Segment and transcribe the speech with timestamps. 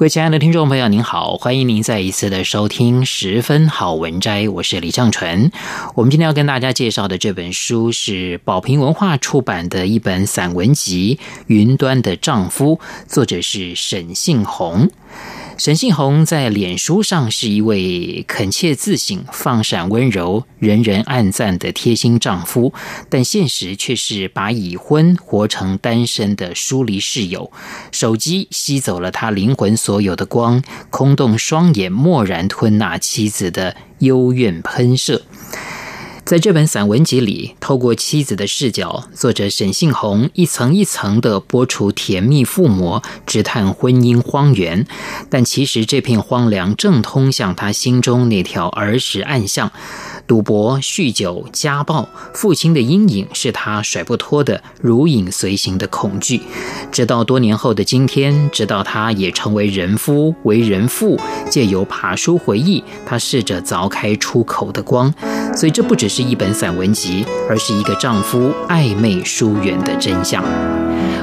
[0.00, 5.52] 各位亲爱的听众朋友，您好，欢迎您再一次的收听《十分好文摘》，我是李尚纯。
[5.94, 11.18] 我们今天要跟大家介绍的这本书是宝瓶文化出版的一本散文集
[11.48, 12.76] 《云端的丈夫》，
[13.12, 14.88] 作者是沈信宏。
[15.60, 22.72] 沈信宏在脸书上是一位恳切自省、放闪温柔、人人暗赞的贴心丈夫，
[23.10, 27.52] 但现实却是把已婚活成单身的疏离室友。
[27.92, 35.20] 手机吸走了他灵魂所有的光，空洞双眼默然吞纳妻子的幽怨喷射。
[36.30, 44.86] 在这本散文集里，透过妻子的视角，作者沈杏红一层一层的剥除甜蜜附魔，直探婚姻荒原。
[45.28, 49.72] 但其实这片荒凉正通向他心中那条儿时暗巷。
[50.30, 56.40] 赌博、酗酒、家暴，父亲的阴影是他甩不脱的如影随形的恐惧。
[56.92, 61.18] 直到多年后的今天，直到他也成为人夫、为人父，
[61.50, 65.12] 借由爬书回忆，他试着凿开出口的光。
[65.56, 70.44] 所以，这不只是一本散文集，而是一个丈夫暧昧疏远的真相。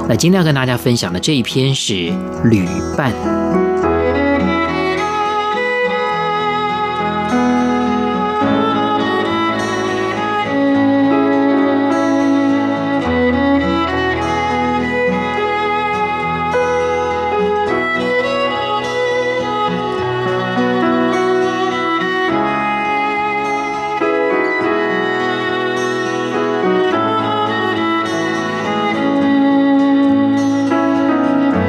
[0.10, 1.94] 那今天要跟大家分享的这一篇是
[2.50, 3.14] 《旅伴》。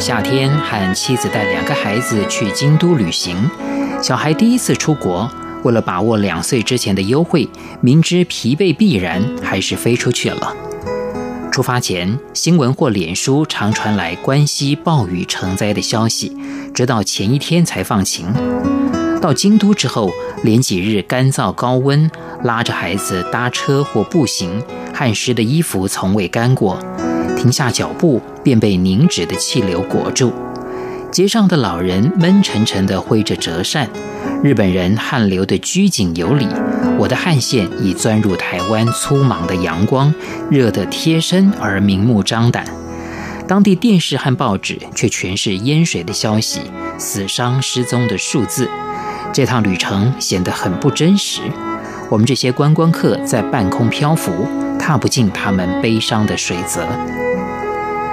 [0.09, 3.37] 夏天和妻子带两个孩子去京都旅行，
[4.03, 5.31] 小孩第一次出国，
[5.65, 7.47] 为了把握两岁之前的优惠，
[7.83, 10.57] 明知疲惫必然，还是飞出去了。
[11.53, 16.35] 出发前，新闻或脸书常传来关西暴雨成灾的消息，
[16.73, 18.33] 直到前一天才放晴。
[19.21, 20.11] 到京都之后，
[20.43, 22.11] 连几日干燥高温，
[22.45, 24.63] 拉着孩子搭车或步行，
[24.95, 26.79] 汗湿的衣服从未干过。
[27.37, 30.33] 停下脚步，便被凝脂的气流裹住。
[31.13, 33.87] 街上的老人闷沉沉地挥着折扇，
[34.43, 36.47] 日本人汗流得拘谨有礼。
[36.97, 40.15] 我的汗腺已钻入台湾粗莽的阳光，
[40.51, 42.65] 热得贴身而明目张胆。
[43.47, 46.63] 当地电视和报纸却全是淹水的消息，
[46.97, 48.67] 死伤失踪的数字。
[49.31, 51.43] 这趟旅程显得很不真实。
[52.09, 54.33] 我们这些观光客在半空漂浮，
[54.79, 56.89] 踏不进他们悲伤的水泽。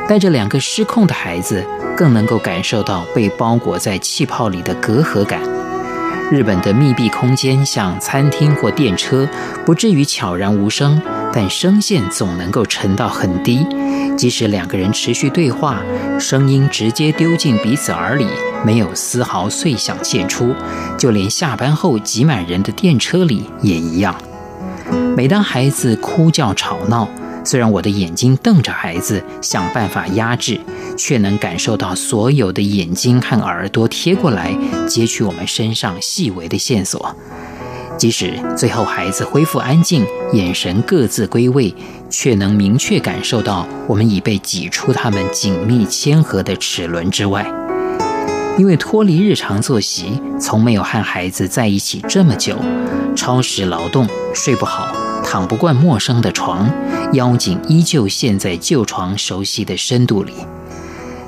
[0.08, 1.66] 带着两个失控的孩子，
[1.98, 5.42] 更能够感受到被包裹在气泡里的隔阂感。
[6.32, 9.28] 日本的密闭空间像餐厅或电车，
[9.66, 11.02] 不至于悄然无声，
[11.34, 13.66] 但声线总能够沉到很低。
[14.18, 15.82] 即使两个人持续对话，
[16.20, 18.28] 声音直接丢进彼此耳里，
[18.64, 20.56] 没有丝毫碎响现出。
[20.98, 24.16] 就连下班后挤满人的电车里也一样。
[25.16, 27.08] 每当孩子哭叫吵闹，
[27.46, 30.60] 虽然我的眼睛瞪着孩子，想办法压制，
[30.98, 34.58] 却能感受到所有的眼睛和耳朵贴过来，
[34.88, 37.16] 截取我们身上细微的线索。
[37.98, 41.74] 即使最后孩子恢复安静，眼神各自归位，
[42.10, 47.46] 却能明确感受到我们已被挤出他们紧密牵合的齿轮之外。
[48.58, 52.58] 因为脱离日常作息，从没有和孩子在一起这么久，
[53.16, 54.95] 超时劳动，睡不好。
[55.26, 56.70] 躺不惯陌生的床，
[57.14, 60.34] 腰颈依旧陷在旧床熟悉的深度里。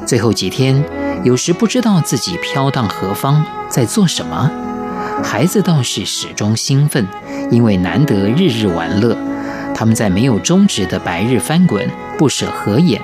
[0.05, 0.81] 最后几天，
[1.23, 4.49] 有时不知道自己飘荡何方，在做什么。
[5.23, 7.05] 孩子倒是始终兴奋，
[7.49, 9.17] 因为难得日日玩乐。
[9.75, 13.01] 他们在没有终止的白日翻滚，不舍合眼。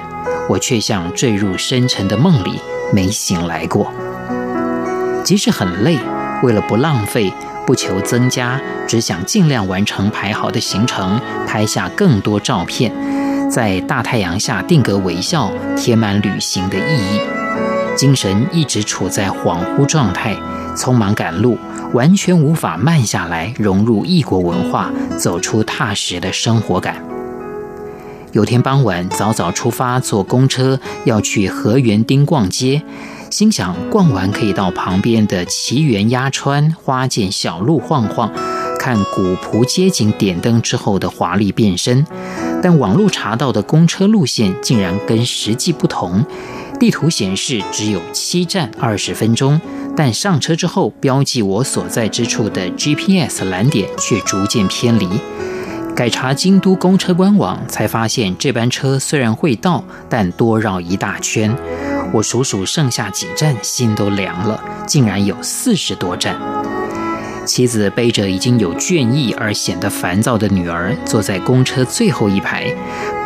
[0.47, 2.61] 我却像坠入深沉的梦里，
[2.93, 3.91] 没醒来过。
[5.23, 5.97] 即使很累，
[6.43, 7.33] 为了不浪费。
[7.65, 12.91] 不求增加，只想尽量完成排好的行程，拍下更多照片，
[13.49, 17.21] 在大太阳下定格微笑，填满旅行的意义。
[17.95, 20.35] 精神一直处在恍惚状态，
[20.75, 21.57] 匆忙赶路，
[21.93, 26.95] 完全无法慢下来，融入异国文化，走出踏实的生活感。
[28.31, 32.81] 有天傍晚，早早出发，坐公车要去河园町逛街，
[33.33, 38.31] 心想逛完可以到旁边的奇缘鸭川花见小路晃晃，
[38.77, 42.05] 看古朴街景点灯之后的华丽变身。
[42.61, 46.23] 但网路查到的公车路线竟然跟实际不同，
[46.79, 49.59] 地图显示只有七站二十分钟，
[49.97, 55.09] 但上车之后标记我所在之处的 GPS 蓝点却逐渐偏离。
[55.95, 61.55] 改查京都公车官网，才发现这班车虽然会到，但多绕一大圈。
[62.13, 66.39] 我数数剩下几站，心都凉了，竟然有四十多站。
[67.43, 72.71] 妻子背着已经有倦意而显得烦躁的女儿，坐在公车最后一排，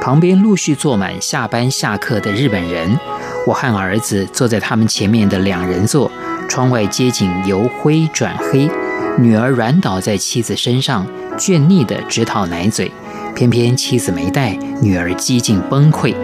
[0.02, 2.98] 旁边陆续坐满下班下课的日本人。
[3.46, 6.10] 我和儿子坐在他们前面的两人座，
[6.48, 8.70] 窗外街景由灰转黑。
[9.20, 11.06] 女儿软倒在妻子身上，
[11.38, 12.90] 倦腻地直讨奶嘴，
[13.36, 16.16] 偏偏妻子没带，女儿几近崩溃，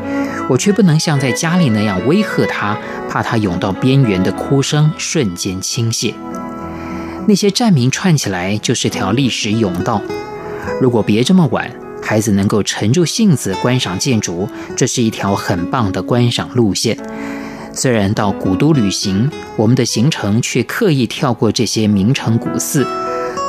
[0.50, 2.78] 我却不能像在家里那样威吓他，
[3.10, 6.14] 怕他涌到边缘的哭声瞬间倾泻。
[7.28, 10.02] 那些站名串起来就是条历史甬道。
[10.82, 16.98] 如果别这么晚，孩子能够沉住性子观赏建筑，这是一条很棒的观赏路线。
[17.74, 22.86] 虽然到古都旅行，我们的行程却刻意跳过这些名城古寺，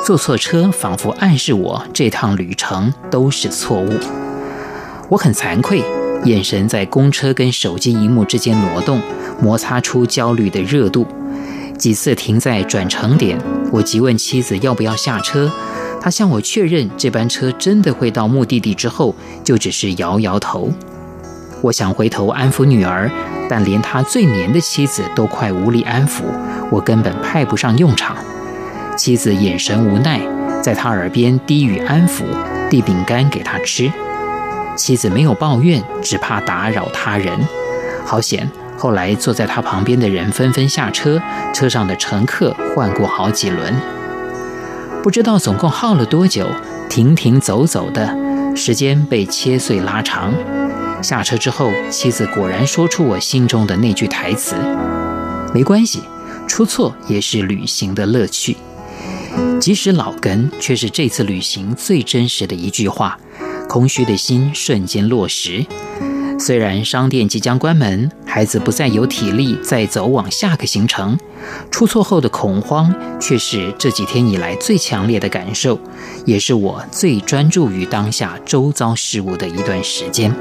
[0.06, 3.92] 坐错车仿佛暗示我这趟旅程都是错误。
[5.08, 5.82] 我很惭愧，
[6.24, 9.00] 眼神在公车跟手机荧幕之间挪动，
[9.40, 11.06] 摩擦出焦虑的热度。
[11.78, 13.38] 几次停在转乘点，
[13.70, 15.50] 我急问妻子要不要下车，
[16.00, 20.72] 她向我确认这班车真的会到目的地之后，就只是摇摇头。
[21.60, 23.10] 我想回头安抚女儿。
[23.46, 26.22] 但连他最黏的妻子都快无力安抚，
[26.70, 28.16] 我根本派不上用场。
[28.96, 30.18] 妻子眼神无奈，
[30.62, 32.22] 在他耳边低语安抚，
[32.70, 33.92] 递饼干给他吃。
[34.76, 37.38] 妻子没有抱怨，只怕打扰他人。
[38.04, 41.20] 好险，后来坐在他旁边的人纷纷下车，
[41.54, 43.74] 车上的乘客换过好几轮。
[45.02, 46.46] 不知道总共耗了多久，
[46.88, 48.14] 停停走走的
[48.56, 50.32] 时间被切碎拉长。
[51.02, 54.56] 下车之后，妻子果然说出我心中的那句台词
[55.54, 56.02] ：“没关系，
[56.46, 58.56] 出错也是旅行的乐趣。”
[59.60, 63.18] 即使老梗，却是这次旅行最真实的一句话。
[63.74, 65.66] 空虚的心瞬间落实。
[66.38, 71.18] 虽然商店即将关门，孩子不再有体力再走往下个行程，
[71.72, 75.76] 出错后的恐慌却是这几天以来最强烈的感受，
[76.24, 80.32] 也是我最专注于当下周遭事物的一段时间。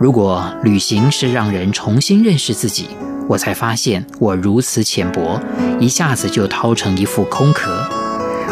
[0.00, 2.88] 如果旅行是让人重新认识自己，
[3.28, 5.40] 我才发现我如此浅薄，
[5.78, 7.88] 一下子就掏成一副空壳。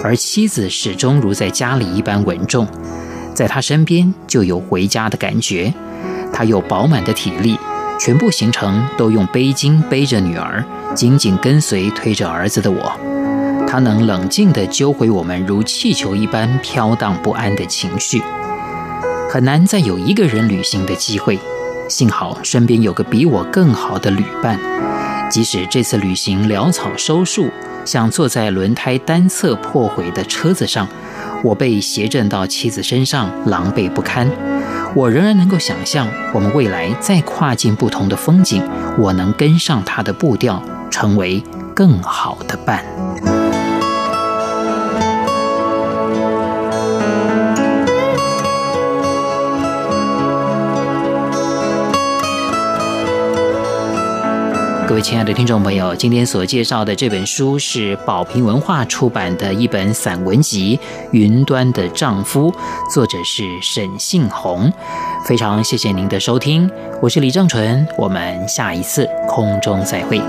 [0.05, 2.69] 而妻子始终如在家里一般稳重，
[3.35, 5.73] 在他身边就有回家的感觉。
[6.33, 7.59] 他有饱满的体力，
[7.99, 10.65] 全部行程都用背巾背着女儿，
[10.95, 12.93] 紧紧跟随推着儿子的我。
[13.67, 18.23] 他能冷静地揪回我们如气球一般飘荡不安的情绪。
[19.29, 21.39] 很难再有一个人旅行的机会，
[21.89, 24.59] 幸好身边有个比我更好的旅伴。
[25.29, 27.51] 即使这次旅行潦草收束，
[27.85, 30.87] 像坐在轮胎单侧破毁的车子上，
[31.45, 34.27] 我被斜正到妻子身上，狼狈不堪。
[34.95, 38.63] 我仍然能够想象，我们未来再跨进不同的风景，
[38.99, 42.83] 我能跟上他的步调，成为更好的伴。
[54.95, 60.77] 各位亲爱的听众朋友，今天所介绍的这本书是宝瓶文化出版的一本散文集
[61.11, 62.49] 《云端的丈夫》，
[62.95, 64.73] 作者是沈信宏。
[65.27, 66.71] 非常谢谢您的收听，
[67.03, 70.21] 我是李正淳，我们下一次空中再会。